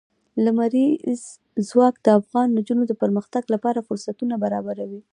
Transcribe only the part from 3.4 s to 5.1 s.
لپاره فرصتونه برابروي.